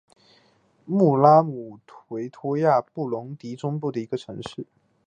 [0.85, 2.23] 穆拉姆维
[2.61, 4.65] 亚位于布隆迪中部的一座城市。